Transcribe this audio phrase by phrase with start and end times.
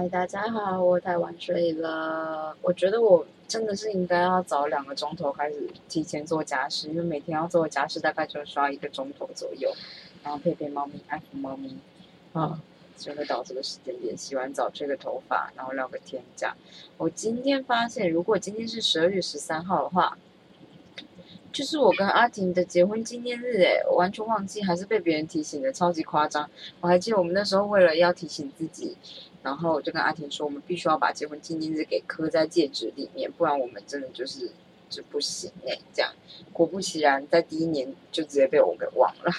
[0.00, 2.56] 嗨，大家好，我太晚睡了。
[2.62, 9.70] 我觉得我真的是应该要早两个钟头开始提前做家事，因为每天要做家事大概就刷一个钟头左右，
[10.24, 11.76] 然后陪陪猫咪，爱抚猫咪，
[12.32, 12.58] 啊，
[12.96, 16.56] 就会到这个时间点洗完澡、吹个头发，然后聊个天这样。
[16.96, 20.16] 我今天发现，如果今天是十二月十三号的话，
[21.52, 26.48] 就是我跟阿婷的结婚纪念日，哎，完全忘记，还是被别人提醒的，超级夸张。
[26.80, 28.96] 我还记得我们那时候为了要提醒自己。
[29.42, 34.50] 然后就跟阿婷说，我们必须要把结婚纪念日给刻在戒指里面，不然我们真的就是
[34.90, 35.78] 就不行哎。
[35.94, 36.12] 这样
[36.52, 39.32] 果不其然，在第一年就直接被我给忘了，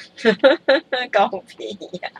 [1.13, 2.11] 搞屁呀！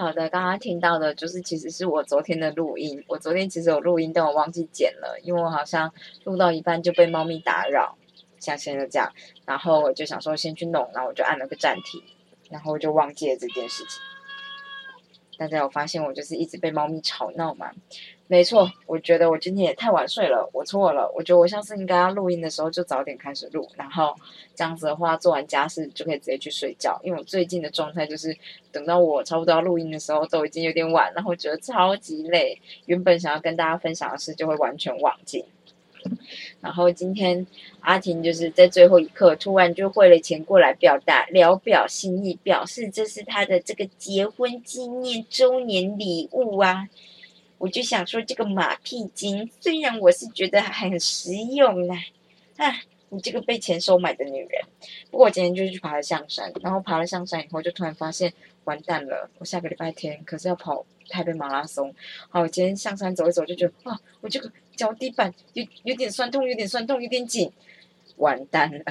[0.00, 5.92] 好的，刚刚听到的就是其实是我昨天的录音，我昨天其实有录音，但我忘记剪了，因为我好像
[6.24, 7.98] 录到一半就被猫咪打扰，
[8.38, 9.12] 像现在这样，
[9.44, 12.02] 然后我就想说先去弄，然后我就按了个暂停，
[12.48, 14.00] 然后就忘记了这件事情。
[15.40, 17.70] 大家有发现我就是一直被猫咪吵闹吗？
[18.26, 21.10] 没错，我觉得我今天也太晚睡了，我错了。
[21.16, 24.14] 我觉得我下次应该要录音的时候就早点开始录，然后
[24.54, 27.00] 这样子的话做完家事就可以直接去睡觉。
[27.02, 28.36] 因为我最近的状态就是
[28.70, 35.46] 等到我差不多要录音的时候都已经有点晚，然后觉得超级累，原本想要跟大家分享的事就会完全忘记。
[36.60, 37.46] 然后今天
[37.80, 46.88] 阿婷就是在最后一刻突然就汇了钱过来表达聊表心意，表示这是他的这个结婚纪念周年礼物啊！
[47.58, 51.96] 我就想说这个马屁精，虽然我是觉得很实用啦，
[52.56, 52.72] 啊，
[53.10, 54.62] 你这个被钱收买的女人。
[55.10, 58.32] 不过我今天就是去爬了象山，然后爬了象山以后就突然发现
[58.64, 61.94] 完蛋了，我下个礼拜天可是要跑台北马拉松。
[62.30, 64.50] 好，我今天象山走一走就觉得啊，我这个。
[64.76, 67.52] 脚底板有有点酸痛，有点酸痛，有点紧，
[68.16, 68.82] 完蛋了。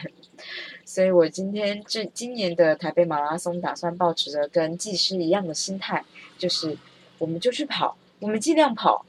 [0.86, 6.02] 所以我今天这今年的台北马拉松打算保持着跟技师一样的心态，
[6.38, 6.74] 就是
[7.18, 9.04] 我们就去跑，我们尽量跑，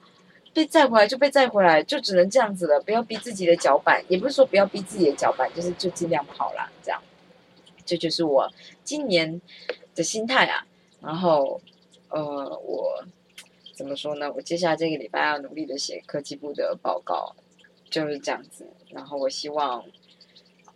[0.53, 7.01] 被载回来就被载回来，就只能这样子了，不要逼自己的脚板，也不是说不要逼自己的脚板，就是就尽量跑啦，这样。
[7.85, 8.49] 这就是我
[8.83, 9.41] 今年
[9.95, 10.65] 的心态啊。
[11.01, 11.59] 然后，
[12.09, 12.21] 呃，
[12.65, 13.03] 我。
[13.75, 14.31] 怎么说呢？
[14.31, 17.35] 我接下来这个礼拜要努力的写科技部的报告，
[17.89, 18.67] 就是这样子。
[18.91, 19.83] 然后我希望，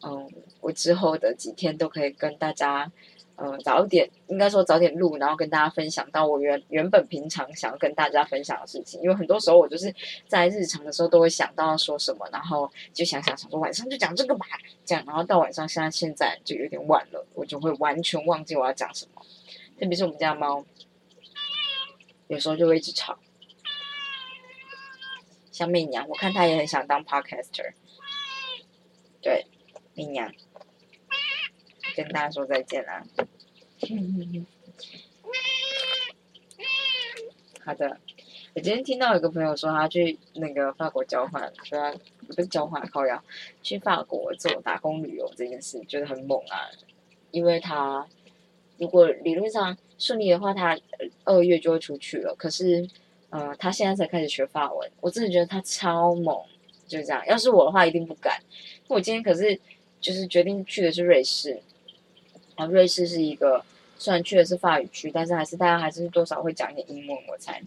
[0.02, 0.28] 嗯，
[0.62, 2.92] 我之后的几天都可以跟大家，
[3.38, 9.00] 嗯，早点，应该说早点录，然后跟大家分享到我原原本平常想要跟大家分享的事情。
[9.02, 9.94] 因为很多时候我就是
[10.28, 14.46] 在日常的时候都会想到要说什么，然后就想想想说晚上就讲这个吧，
[14.84, 19.22] 这样，然后到晚上现在现在就有点晚了，我就会完全忘记我要讲什么。
[19.80, 20.66] 特别是我们家猫。
[22.28, 23.18] 有时候就会一直吵，
[25.50, 27.72] 像媚娘，我看她也很想当 podcaster。
[29.22, 29.46] 对，
[29.94, 30.30] 媚娘，
[31.96, 33.02] 跟大家说再见啦。
[37.64, 38.00] 好的，
[38.56, 41.94] 我今天听到有个朋友说他去那个法国交换，说他
[42.26, 43.24] 不是交换，靠要
[43.62, 46.70] 去法国做打工旅游这件事，觉得很猛啊，
[47.32, 48.08] 因为他。
[48.80, 50.78] 如果理论上顺利的话，他
[51.24, 52.36] 二月就会出去了。
[52.36, 52.88] 可是，
[53.32, 56.40] 呃，他现在才开始学法文，我真的觉得他超猛，
[56.88, 57.26] 就这样。
[57.26, 58.40] 要是我的话，一定不敢。
[58.88, 59.60] 我今天可是
[60.00, 61.60] 就是决定去的是瑞士，
[62.58, 63.64] 啊，瑞士是一个
[63.98, 67.64] 虽然去的是法语区，但是还是大家还是多少会讲一点英文，我猜。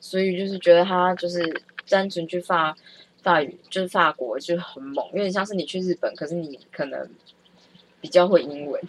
[0.00, 2.76] 所以就是觉得他就是单纯去法
[3.22, 7.08] 法语，就是法国就很猛，有点像是你去日本，可是你可能。
[8.02, 8.80] 比较会英文，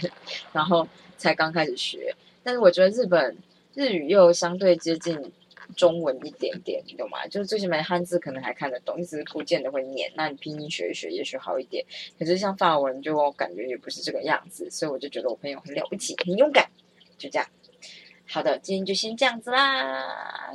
[0.50, 3.36] 然后才刚开始学，但是我觉得日本
[3.74, 5.20] 日语又相对接近
[5.76, 7.26] 中文一点点，你懂吗？
[7.26, 10.10] 就是最起码汉字可能还看得懂，一直不见得会念。
[10.14, 11.84] 那你拼音学一学，也许好一点。
[12.18, 16.68] 可是像法文，就感觉也不是这个样子，所以我就觉得我朋友很了不起，很勇敢，
[17.18, 17.48] 就这样。
[18.26, 20.52] 好的，今天就先这样子啦。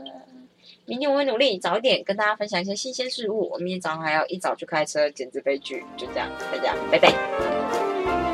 [0.85, 3.47] 明天我会努力早一点跟大家分享一些新鲜事物。
[3.49, 8.28] 我明天早上还要一早去开车简直悲剧，就这样，大家拜拜。